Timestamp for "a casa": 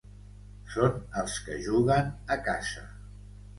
2.37-2.85